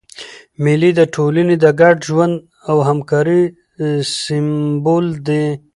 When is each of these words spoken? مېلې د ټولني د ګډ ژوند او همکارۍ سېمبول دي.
مېلې 0.63 0.91
د 0.99 1.01
ټولني 1.15 1.55
د 1.63 1.65
ګډ 1.79 1.95
ژوند 2.07 2.35
او 2.69 2.77
همکارۍ 2.87 3.41
سېمبول 4.19 5.05
دي. 5.27 5.45